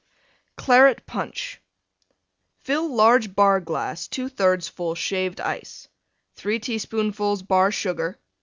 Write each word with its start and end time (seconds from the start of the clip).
CLARET 0.57 1.05
PUNCH 1.05 1.61
Fill 2.57 2.89
large 2.91 3.35
Bar 3.35 3.59
glass 3.59 4.07
2/3 4.07 4.67
full 4.67 4.95
Shaved 4.95 5.39
Ice. 5.39 5.89
3 6.33 6.57
teaspoonfuls 6.59 7.43
Bar 7.43 7.71
Sugar. 7.71 8.19